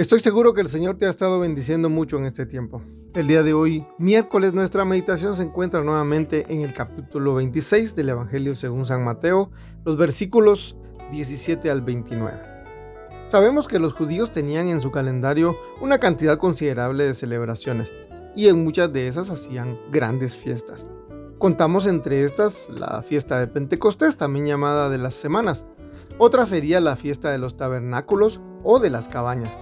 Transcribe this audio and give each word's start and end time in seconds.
Estoy 0.00 0.20
seguro 0.20 0.54
que 0.54 0.62
el 0.62 0.70
Señor 0.70 0.96
te 0.96 1.04
ha 1.04 1.10
estado 1.10 1.38
bendiciendo 1.40 1.90
mucho 1.90 2.16
en 2.16 2.24
este 2.24 2.46
tiempo. 2.46 2.80
El 3.12 3.26
día 3.26 3.42
de 3.42 3.52
hoy, 3.52 3.86
miércoles, 3.98 4.54
nuestra 4.54 4.86
meditación 4.86 5.36
se 5.36 5.42
encuentra 5.42 5.84
nuevamente 5.84 6.46
en 6.48 6.62
el 6.62 6.72
capítulo 6.72 7.34
26 7.34 7.94
del 7.94 8.08
Evangelio 8.08 8.54
según 8.54 8.86
San 8.86 9.04
Mateo, 9.04 9.50
los 9.84 9.98
versículos 9.98 10.74
17 11.10 11.70
al 11.70 11.82
29. 11.82 12.40
Sabemos 13.26 13.68
que 13.68 13.78
los 13.78 13.92
judíos 13.92 14.32
tenían 14.32 14.68
en 14.68 14.80
su 14.80 14.90
calendario 14.90 15.54
una 15.82 15.98
cantidad 15.98 16.38
considerable 16.38 17.04
de 17.04 17.12
celebraciones 17.12 17.92
y 18.34 18.48
en 18.48 18.64
muchas 18.64 18.90
de 18.94 19.06
esas 19.06 19.28
hacían 19.28 19.78
grandes 19.92 20.38
fiestas. 20.38 20.86
Contamos 21.36 21.86
entre 21.86 22.24
estas 22.24 22.70
la 22.70 23.02
fiesta 23.02 23.38
de 23.38 23.48
Pentecostés, 23.48 24.16
también 24.16 24.46
llamada 24.46 24.88
de 24.88 24.96
las 24.96 25.12
semanas. 25.12 25.66
Otra 26.16 26.46
sería 26.46 26.80
la 26.80 26.96
fiesta 26.96 27.30
de 27.30 27.36
los 27.36 27.58
tabernáculos 27.58 28.40
o 28.62 28.80
de 28.80 28.88
las 28.88 29.06
cabañas. 29.06 29.54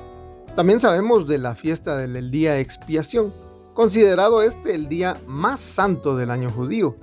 También 0.58 0.80
sabemos 0.80 1.28
de 1.28 1.38
la 1.38 1.54
fiesta 1.54 1.96
del 1.96 2.32
día 2.32 2.58
expiación, 2.58 3.32
considerado 3.74 4.42
este 4.42 4.74
el 4.74 4.88
día 4.88 5.16
más 5.24 5.60
santo 5.60 6.16
del 6.16 6.32
año 6.32 6.50
judío. 6.50 6.96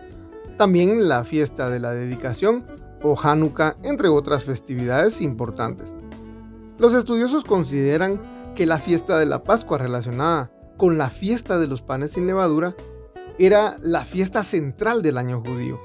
También 0.57 1.07
la 1.07 1.23
fiesta 1.23 1.69
de 1.69 1.79
la 1.79 1.93
dedicación 1.93 2.65
o 3.01 3.17
Hanukkah, 3.17 3.77
entre 3.83 4.09
otras 4.09 4.43
festividades 4.43 5.21
importantes. 5.21 5.95
Los 6.79 6.93
estudiosos 6.95 7.45
consideran 7.45 8.19
que 8.55 8.65
la 8.65 8.77
fiesta 8.77 9.17
de 9.17 9.25
la 9.25 9.41
Pascua 9.45 9.77
relacionada 9.77 10.51
con 10.75 10.97
la 10.97 11.09
fiesta 11.09 11.57
de 11.57 11.67
los 11.67 11.81
panes 11.81 12.11
sin 12.11 12.27
levadura 12.27 12.75
era 13.39 13.77
la 13.81 14.03
fiesta 14.03 14.43
central 14.43 15.01
del 15.01 15.17
año 15.17 15.41
judío. 15.41 15.79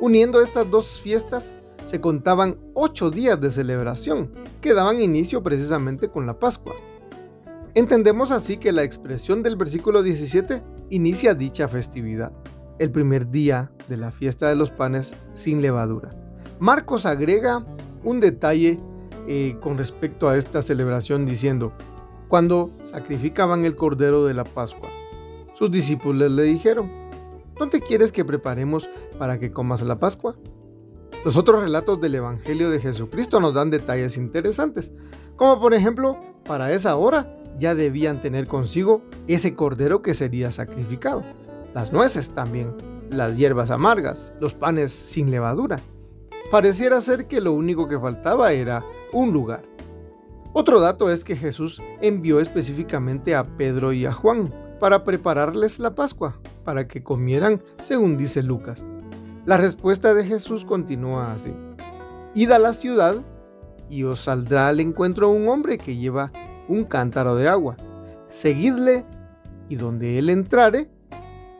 Uniendo 0.00 0.40
estas 0.40 0.68
dos 0.68 1.00
fiestas 1.00 1.54
se 1.84 2.00
contaban 2.00 2.58
ocho 2.74 3.12
días 3.12 3.40
de 3.40 3.52
celebración 3.52 4.32
que 4.60 4.74
daban 4.74 5.00
inicio 5.00 5.40
precisamente 5.44 6.08
con 6.08 6.26
la 6.26 6.40
Pascua. 6.40 6.74
Entendemos 7.74 8.32
así 8.32 8.58
que 8.58 8.70
la 8.70 8.82
expresión 8.82 9.42
del 9.42 9.56
versículo 9.56 10.02
17 10.02 10.62
inicia 10.90 11.34
dicha 11.34 11.68
festividad, 11.68 12.30
el 12.78 12.90
primer 12.90 13.30
día 13.30 13.72
de 13.88 13.96
la 13.96 14.10
fiesta 14.10 14.46
de 14.50 14.56
los 14.56 14.70
panes 14.70 15.14
sin 15.32 15.62
levadura. 15.62 16.10
Marcos 16.58 17.06
agrega 17.06 17.64
un 18.04 18.20
detalle 18.20 18.78
eh, 19.26 19.56
con 19.62 19.78
respecto 19.78 20.28
a 20.28 20.36
esta 20.36 20.60
celebración 20.60 21.24
diciendo, 21.24 21.72
cuando 22.28 22.70
sacrificaban 22.84 23.64
el 23.64 23.74
cordero 23.74 24.26
de 24.26 24.34
la 24.34 24.44
Pascua, 24.44 24.90
sus 25.54 25.70
discípulos 25.70 26.30
le 26.30 26.42
dijeron, 26.42 26.90
¿dónde 27.58 27.80
quieres 27.80 28.12
que 28.12 28.26
preparemos 28.26 28.90
para 29.18 29.38
que 29.38 29.50
comas 29.50 29.80
la 29.80 29.98
Pascua? 29.98 30.36
Los 31.24 31.38
otros 31.38 31.62
relatos 31.62 32.02
del 32.02 32.16
Evangelio 32.16 32.68
de 32.68 32.80
Jesucristo 32.80 33.40
nos 33.40 33.54
dan 33.54 33.70
detalles 33.70 34.18
interesantes, 34.18 34.92
como 35.36 35.58
por 35.58 35.72
ejemplo, 35.72 36.18
para 36.44 36.72
esa 36.72 36.96
hora 36.96 37.38
ya 37.58 37.74
debían 37.74 38.20
tener 38.22 38.46
consigo 38.46 39.02
ese 39.26 39.54
cordero 39.54 40.02
que 40.02 40.14
sería 40.14 40.50
sacrificado, 40.50 41.22
las 41.74 41.92
nueces 41.92 42.30
también, 42.30 42.74
las 43.10 43.36
hierbas 43.36 43.70
amargas, 43.70 44.32
los 44.40 44.54
panes 44.54 44.92
sin 44.92 45.30
levadura. 45.30 45.80
Pareciera 46.50 47.00
ser 47.00 47.26
que 47.26 47.40
lo 47.40 47.52
único 47.52 47.88
que 47.88 47.98
faltaba 47.98 48.52
era 48.52 48.84
un 49.12 49.32
lugar. 49.32 49.62
Otro 50.52 50.80
dato 50.80 51.10
es 51.10 51.24
que 51.24 51.36
Jesús 51.36 51.80
envió 52.00 52.40
específicamente 52.40 53.34
a 53.34 53.44
Pedro 53.44 53.92
y 53.92 54.04
a 54.04 54.12
Juan 54.12 54.52
para 54.78 55.04
prepararles 55.04 55.78
la 55.78 55.94
Pascua, 55.94 56.38
para 56.64 56.86
que 56.86 57.02
comieran 57.02 57.62
según 57.82 58.18
dice 58.18 58.42
Lucas. 58.42 58.84
La 59.46 59.56
respuesta 59.56 60.12
de 60.12 60.24
Jesús 60.24 60.64
continúa 60.64 61.32
así. 61.32 61.54
Id 62.34 62.50
a 62.50 62.58
la 62.58 62.74
ciudad 62.74 63.22
y 63.88 64.04
os 64.04 64.20
saldrá 64.20 64.68
al 64.68 64.80
encuentro 64.80 65.30
un 65.30 65.48
hombre 65.48 65.78
que 65.78 65.96
lleva 65.96 66.32
un 66.72 66.84
cántaro 66.84 67.36
de 67.36 67.48
agua. 67.48 67.76
Seguidle 68.28 69.04
y 69.68 69.76
donde 69.76 70.18
él 70.18 70.30
entrare, 70.30 70.90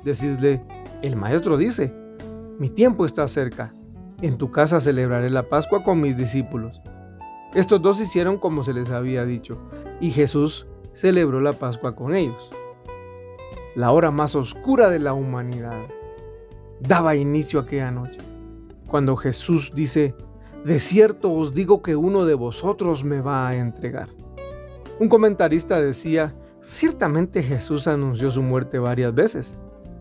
decidle, 0.04 0.62
el 1.02 1.16
maestro 1.16 1.56
dice, 1.56 1.94
mi 2.58 2.68
tiempo 2.70 3.06
está 3.06 3.28
cerca, 3.28 3.74
en 4.20 4.38
tu 4.38 4.50
casa 4.50 4.80
celebraré 4.80 5.30
la 5.30 5.48
Pascua 5.48 5.84
con 5.84 6.00
mis 6.00 6.16
discípulos. 6.16 6.80
Estos 7.54 7.82
dos 7.82 8.00
hicieron 8.00 8.38
como 8.38 8.62
se 8.62 8.72
les 8.72 8.90
había 8.90 9.24
dicho, 9.24 9.58
y 10.00 10.10
Jesús 10.10 10.66
celebró 10.94 11.40
la 11.40 11.52
Pascua 11.52 11.94
con 11.94 12.14
ellos. 12.14 12.50
La 13.74 13.92
hora 13.92 14.10
más 14.10 14.34
oscura 14.34 14.90
de 14.90 14.98
la 14.98 15.12
humanidad 15.14 15.80
daba 16.80 17.16
inicio 17.16 17.60
aquella 17.60 17.90
noche, 17.90 18.20
cuando 18.86 19.16
Jesús 19.16 19.72
dice, 19.74 20.14
de 20.64 20.78
cierto 20.78 21.32
os 21.32 21.54
digo 21.54 21.82
que 21.82 21.96
uno 21.96 22.24
de 22.24 22.34
vosotros 22.34 23.04
me 23.04 23.20
va 23.20 23.48
a 23.48 23.56
entregar. 23.56 24.08
Un 24.98 25.08
comentarista 25.08 25.80
decía, 25.80 26.34
ciertamente 26.60 27.42
Jesús 27.42 27.88
anunció 27.88 28.30
su 28.30 28.42
muerte 28.42 28.78
varias 28.78 29.14
veces. 29.14 29.58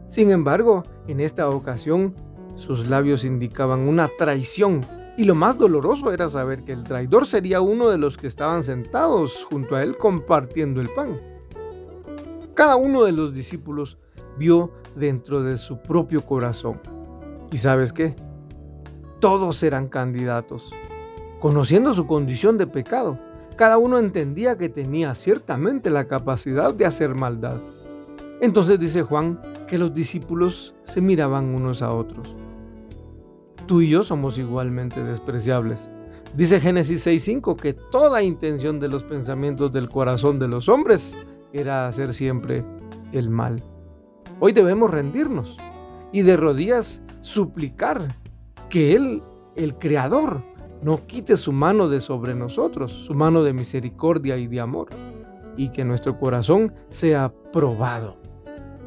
Sin 0.09 0.31
embargo, 0.31 0.83
en 1.07 1.19
esta 1.21 1.49
ocasión, 1.49 2.13
sus 2.55 2.87
labios 2.87 3.23
indicaban 3.23 3.87
una 3.87 4.09
traición 4.17 4.85
y 5.17 5.23
lo 5.23 5.33
más 5.33 5.57
doloroso 5.57 6.11
era 6.11 6.27
saber 6.29 6.63
que 6.63 6.73
el 6.73 6.83
traidor 6.83 7.25
sería 7.25 7.61
uno 7.61 7.89
de 7.89 7.97
los 7.97 8.17
que 8.17 8.27
estaban 8.27 8.63
sentados 8.63 9.45
junto 9.49 9.75
a 9.75 9.83
él 9.83 9.97
compartiendo 9.97 10.81
el 10.81 10.89
pan. 10.89 11.19
Cada 12.53 12.75
uno 12.75 13.03
de 13.03 13.13
los 13.13 13.33
discípulos 13.33 13.97
vio 14.37 14.71
dentro 14.95 15.41
de 15.41 15.57
su 15.57 15.77
propio 15.81 16.25
corazón. 16.25 16.79
¿Y 17.51 17.57
sabes 17.57 17.93
qué? 17.93 18.15
Todos 19.19 19.63
eran 19.63 19.87
candidatos, 19.87 20.71
conociendo 21.39 21.93
su 21.93 22.07
condición 22.07 22.57
de 22.57 22.67
pecado 22.67 23.17
cada 23.61 23.77
uno 23.77 23.99
entendía 23.99 24.57
que 24.57 24.69
tenía 24.69 25.13
ciertamente 25.13 25.91
la 25.91 26.07
capacidad 26.07 26.73
de 26.73 26.87
hacer 26.87 27.13
maldad. 27.13 27.57
Entonces 28.39 28.79
dice 28.79 29.03
Juan 29.03 29.39
que 29.67 29.77
los 29.77 29.93
discípulos 29.93 30.73
se 30.81 30.99
miraban 30.99 31.53
unos 31.53 31.83
a 31.83 31.93
otros. 31.93 32.33
Tú 33.67 33.81
y 33.81 33.89
yo 33.89 34.01
somos 34.01 34.39
igualmente 34.39 35.03
despreciables. 35.03 35.91
Dice 36.35 36.59
Génesis 36.59 37.05
6.5 37.05 37.55
que 37.55 37.73
toda 37.73 38.23
intención 38.23 38.79
de 38.79 38.87
los 38.87 39.03
pensamientos 39.03 39.71
del 39.71 39.89
corazón 39.89 40.39
de 40.39 40.47
los 40.47 40.67
hombres 40.67 41.15
era 41.53 41.87
hacer 41.87 42.15
siempre 42.15 42.65
el 43.11 43.29
mal. 43.29 43.61
Hoy 44.39 44.53
debemos 44.53 44.89
rendirnos 44.89 45.55
y 46.11 46.23
de 46.23 46.35
rodillas 46.35 46.99
suplicar 47.19 48.07
que 48.71 48.95
Él, 48.95 49.21
el 49.55 49.75
Creador, 49.75 50.50
no 50.81 51.05
quite 51.05 51.37
su 51.37 51.51
mano 51.51 51.89
de 51.89 52.01
sobre 52.01 52.33
nosotros, 52.33 52.91
su 52.91 53.13
mano 53.13 53.43
de 53.43 53.53
misericordia 53.53 54.37
y 54.37 54.47
de 54.47 54.59
amor, 54.59 54.89
y 55.57 55.69
que 55.69 55.85
nuestro 55.85 56.17
corazón 56.17 56.73
sea 56.89 57.31
probado. 57.51 58.17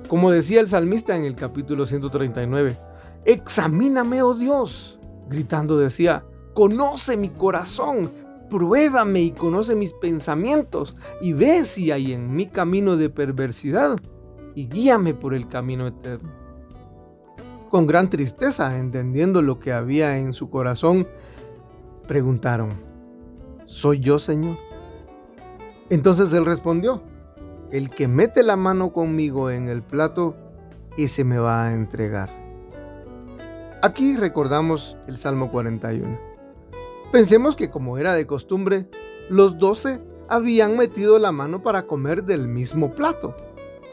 Como 0.09 0.31
decía 0.31 0.61
el 0.61 0.69
salmista 0.69 1.17
en 1.17 1.25
el 1.25 1.35
capítulo 1.35 1.87
139, 1.87 2.77
examíname, 3.25 4.23
oh 4.23 4.35
Dios, 4.35 4.99
gritando 5.29 5.79
decía, 5.79 6.25
conoce 6.55 7.17
mi 7.17 7.31
corazón, 7.31 8.11
pruébame 8.51 9.21
y 9.21 9.31
conoce 9.31 9.75
mis 9.75 9.93
pensamientos, 9.93 10.97
y 11.21 11.33
ve 11.33 11.65
si 11.65 11.91
hay 11.91 12.13
en 12.13 12.35
mi 12.35 12.47
camino 12.47 12.97
de 12.97 13.09
perversidad, 13.11 13.97
y 14.55 14.69
guíame 14.69 15.15
por 15.15 15.35
el 15.35 15.49
camino 15.49 15.87
eterno. 15.87 16.31
Con 17.71 17.87
gran 17.87 18.09
tristeza, 18.11 18.79
entendiendo 18.79 19.43
lo 19.43 19.59
que 19.59 19.73
había 19.73 20.19
en 20.19 20.33
su 20.33 20.49
corazón, 20.49 21.09
preguntaron, 22.07 22.71
¿soy 23.67 24.01
yo, 24.01 24.19
Señor? 24.19 24.57
Entonces 25.91 26.33
él 26.33 26.45
respondió, 26.45 27.03
el 27.71 27.91
que 27.91 28.09
mete 28.09 28.43
la 28.43 28.57
mano 28.57 28.93
conmigo 28.93 29.51
en 29.51 29.69
el 29.69 29.83
plato, 29.83 30.37
ese 30.97 31.25
me 31.25 31.39
va 31.39 31.67
a 31.67 31.75
entregar. 31.75 32.31
Aquí 33.83 34.17
recordamos 34.17 34.97
el 35.07 35.19
Salmo 35.19 35.51
41. 35.51 36.19
Pensemos 37.13 37.55
que 37.55 37.71
como 37.71 37.99
era 37.99 38.15
de 38.15 38.27
costumbre, 38.27 38.89
los 39.29 39.59
doce 39.59 40.01
habían 40.29 40.77
metido 40.77 41.19
la 41.19 41.33
mano 41.33 41.63
para 41.63 41.87
comer 41.87 42.25
del 42.25 42.49
mismo 42.49 42.91
plato. 42.91 43.37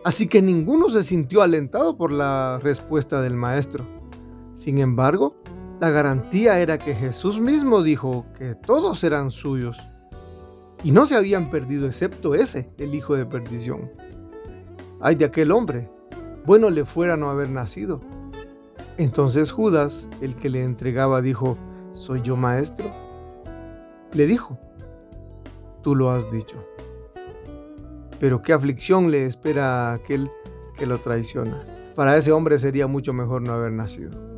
Así 0.04 0.28
que 0.28 0.42
ninguno 0.42 0.90
se 0.90 1.04
sintió 1.04 1.42
alentado 1.42 1.98
por 1.98 2.12
la 2.12 2.60
respuesta 2.64 3.22
del 3.22 3.36
maestro. 3.36 3.86
Sin 4.56 4.78
embargo, 4.78 5.36
La 5.82 5.90
garantía 5.90 6.60
era 6.60 6.78
que 6.78 6.94
Jesús 6.94 7.40
mismo 7.40 7.82
dijo 7.82 8.28
que 8.38 8.54
todos 8.54 9.04
eran 9.04 9.32
suyos 9.32 9.82
y 10.84 10.92
no 10.92 11.08
se 11.08 11.16
habían 11.16 11.50
perdido 11.50 11.88
excepto 11.88 12.36
ese, 12.36 12.70
el 12.78 12.94
hijo 12.94 13.16
de 13.16 13.26
perdición. 13.26 13.92
Ay 15.00 15.16
de 15.16 15.26
aquel 15.26 15.52
hombre, 15.52 15.90
bueno 16.46 16.70
le 16.70 16.86
fuera 16.86 17.18
no 17.18 17.32
haber 17.32 17.50
nacido. 17.50 18.00
Entonces 19.00 19.52
Judas, 19.52 20.08
el 20.22 20.36
que 20.36 20.52
le 20.52 20.64
entregaba, 20.64 21.20
dijo, 21.20 21.58
¿soy 21.94 22.22
yo 22.22 22.36
maestro? 22.36 22.86
Le 24.14 24.28
dijo, 24.28 24.60
tú 25.82 25.96
lo 25.96 26.12
has 26.12 26.32
dicho. 26.32 26.64
Pero 28.20 28.44
qué 28.44 28.54
aflicción 28.54 29.10
le 29.10 29.26
espera 29.26 29.90
a 29.90 29.94
aquel 29.94 30.30
que 30.78 30.86
lo 30.86 31.00
traiciona. 31.00 31.60
Para 31.96 32.18
ese 32.18 32.32
hombre 32.32 32.60
sería 32.60 32.86
mucho 32.86 33.14
mejor 33.14 33.42
no 33.42 33.54
haber 33.54 33.72
nacido. 33.72 34.31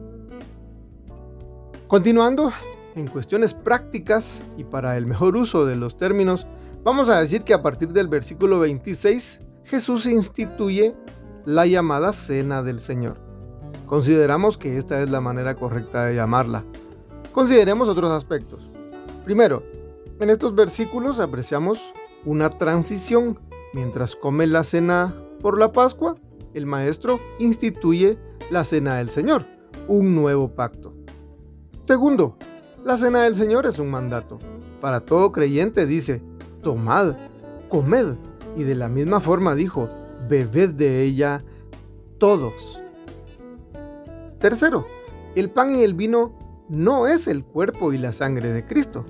Continuando, 1.93 2.51
en 2.95 3.05
cuestiones 3.05 3.53
prácticas 3.53 4.41
y 4.57 4.63
para 4.63 4.97
el 4.97 5.05
mejor 5.05 5.37
uso 5.37 5.67
de 5.67 5.75
los 5.75 5.95
términos, 5.95 6.47
vamos 6.83 7.07
a 7.07 7.19
decir 7.19 7.43
que 7.43 7.53
a 7.53 7.61
partir 7.61 7.89
del 7.89 8.07
versículo 8.07 8.59
26, 8.61 9.41
Jesús 9.65 10.07
instituye 10.07 10.95
la 11.45 11.67
llamada 11.67 12.11
Cena 12.11 12.63
del 12.63 12.79
Señor. 12.79 13.17
Consideramos 13.85 14.57
que 14.57 14.75
esta 14.75 15.03
es 15.03 15.11
la 15.11 15.21
manera 15.21 15.53
correcta 15.53 16.05
de 16.05 16.15
llamarla. 16.15 16.63
Consideremos 17.31 17.87
otros 17.87 18.11
aspectos. 18.11 18.67
Primero, 19.23 19.61
en 20.19 20.31
estos 20.31 20.55
versículos 20.55 21.19
apreciamos 21.19 21.93
una 22.25 22.57
transición. 22.57 23.37
Mientras 23.71 24.15
come 24.15 24.47
la 24.47 24.63
cena 24.63 25.13
por 25.41 25.59
la 25.59 25.71
Pascua, 25.71 26.15
el 26.55 26.65
Maestro 26.65 27.19
instituye 27.37 28.17
la 28.49 28.63
Cena 28.63 28.95
del 28.95 29.11
Señor, 29.11 29.45
un 29.87 30.15
nuevo 30.15 30.55
pacto. 30.55 31.02
Segundo, 31.85 32.37
la 32.85 32.95
Cena 32.95 33.23
del 33.23 33.35
Señor 33.35 33.65
es 33.65 33.77
un 33.77 33.91
mandato. 33.91 34.39
Para 34.79 35.01
todo 35.01 35.33
creyente 35.33 35.85
dice, 35.85 36.21
tomad, 36.61 37.15
comed, 37.67 38.15
y 38.55 38.63
de 38.63 38.75
la 38.75 38.87
misma 38.87 39.19
forma 39.19 39.53
dijo, 39.53 39.89
bebed 40.29 40.69
de 40.69 41.03
ella 41.03 41.43
todos. 42.19 42.81
Tercero, 44.39 44.87
el 45.35 45.49
pan 45.49 45.75
y 45.75 45.83
el 45.83 45.93
vino 45.93 46.37
no 46.69 47.05
es 47.07 47.27
el 47.27 47.43
cuerpo 47.43 47.91
y 47.91 47.97
la 47.97 48.13
sangre 48.13 48.53
de 48.53 48.65
Cristo. 48.65 49.05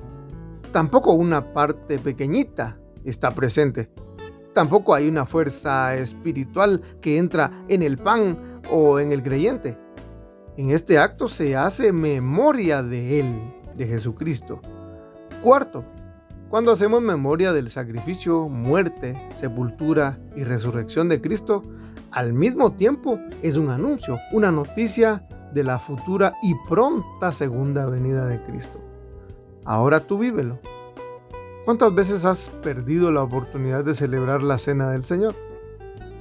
Tampoco 0.71 1.13
una 1.13 1.53
parte 1.53 1.99
pequeñita 1.99 2.79
está 3.03 3.35
presente. 3.35 3.91
Tampoco 4.53 4.95
hay 4.95 5.07
una 5.07 5.27
fuerza 5.27 5.95
espiritual 5.95 6.81
que 7.01 7.17
entra 7.17 7.51
en 7.67 7.83
el 7.83 7.99
pan 7.99 8.61
o 8.71 8.99
en 8.99 9.11
el 9.11 9.21
creyente. 9.21 9.77
En 10.55 10.69
este 10.69 10.99
acto 10.99 11.27
se 11.27 11.55
hace 11.55 11.91
memoria 11.91 12.83
de 12.83 13.19
Él, 13.19 13.53
de 13.75 13.87
Jesucristo. 13.87 14.61
Cuarto, 15.41 15.83
cuando 16.47 16.71
hacemos 16.71 17.01
memoria 17.01 17.53
del 17.53 17.71
sacrificio, 17.71 18.47
muerte, 18.47 19.19
sepultura 19.33 20.19
y 20.35 20.43
resurrección 20.43 21.09
de 21.09 21.21
Cristo, 21.21 21.63
al 22.11 22.33
mismo 22.33 22.73
tiempo 22.73 23.19
es 23.41 23.55
un 23.55 23.71
anuncio, 23.71 24.19
una 24.31 24.51
noticia 24.51 25.27
de 25.55 25.63
la 25.63 25.79
futura 25.79 26.35
y 26.43 26.53
pronta 26.69 27.33
segunda 27.33 27.87
venida 27.87 28.27
de 28.27 28.39
Cristo. 28.43 28.79
Ahora 29.65 30.01
tú 30.01 30.19
vívelo. 30.19 30.59
¿Cuántas 31.65 31.95
veces 31.95 32.25
has 32.25 32.49
perdido 32.61 33.11
la 33.11 33.23
oportunidad 33.23 33.83
de 33.83 33.95
celebrar 33.95 34.43
la 34.43 34.59
cena 34.59 34.91
del 34.91 35.03
Señor? 35.03 35.33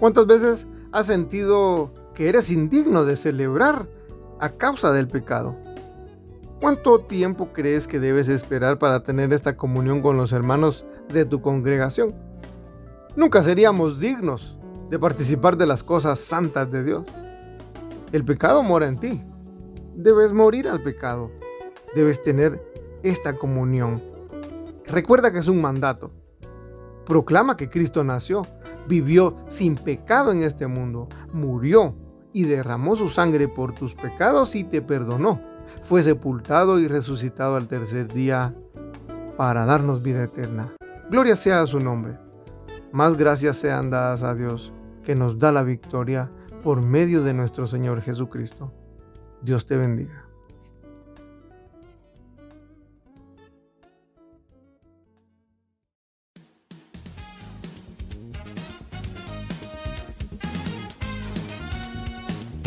¿Cuántas 0.01 0.27
veces 0.27 0.67
has 0.91 1.05
sentido 1.05 1.93
que 2.15 2.31
eres 2.31 2.51
indigno 2.51 3.05
de 3.05 3.17
celebrar 3.17 3.87
a 4.43 4.51
causa 4.51 4.91
del 4.91 5.07
pecado? 5.07 5.57
¿Cuánto 6.61 6.99
tiempo 6.99 7.51
crees 7.53 7.87
que 7.87 8.01
debes 8.01 8.29
esperar 8.29 8.77
para 8.77 9.05
tener 9.05 9.33
esta 9.33 9.57
comunión 9.57 10.03
con 10.03 10.17
los 10.17 10.33
hermanos 10.33 10.85
de 11.13 11.25
tu 11.25 11.41
congregación? 11.41 12.13
Nunca 13.15 13.41
seríamos 13.45 14.01
dignos 14.01 14.59
de 14.91 14.99
participar 14.99 15.57
de 15.57 15.67
las 15.67 15.85
cosas 15.85 16.19
santas 16.19 16.73
de 16.73 16.83
Dios. 16.83 17.05
El 18.11 18.25
pecado 18.25 18.65
mora 18.65 18.89
en 18.89 18.99
ti. 18.99 19.23
Debes 19.95 20.33
morir 20.33 20.67
al 20.69 20.83
pecado. 20.83 21.31
Debes 21.95 22.21
tener 22.21 22.61
esta 23.05 23.35
comunión. 23.35 24.03
Recuerda 24.87 25.31
que 25.31 25.39
es 25.39 25.47
un 25.47 25.61
mandato. 25.61 26.11
Proclama 27.07 27.57
que 27.57 27.71
Cristo 27.71 28.03
nació, 28.03 28.43
vivió 28.89 29.37
sin 29.47 29.77
pecado 29.77 30.33
en 30.33 30.43
este 30.43 30.67
mundo, 30.67 31.09
murió 31.33 31.95
y 32.33 32.45
derramó 32.45 32.97
su 32.97 33.09
sangre 33.09 33.49
por 33.49 33.75
tus 33.75 33.95
pecados 33.95 34.55
y 34.55 34.65
te 34.65 34.83
perdonó 34.83 35.53
fue 35.83 36.03
sepultado 36.03 36.79
y 36.79 36.89
resucitado 36.89 37.57
al 37.57 37.69
tercer 37.69 38.13
día 38.13 38.55
para 39.37 39.65
darnos 39.65 40.03
vida 40.03 40.25
eterna. 40.25 40.73
Gloria 41.11 41.37
sea 41.37 41.63
a 41.63 41.67
su 41.67 41.81
nombre. 41.81 42.19
Más 42.93 43.17
gracias 43.17 43.57
sean 43.57 43.91
dadas 43.91 44.23
a 44.23 44.35
Dios, 44.35 44.73
que 45.03 45.15
nos 45.15 45.39
da 45.39 45.51
la 45.53 45.63
victoria 45.63 46.31
por 46.63 46.81
medio 46.83 47.23
de 47.23 47.35
nuestro 47.35 47.67
Señor 47.67 48.03
Jesucristo. 48.03 48.73
Dios 49.43 49.67
te 49.67 49.77
bendiga. 49.77 50.22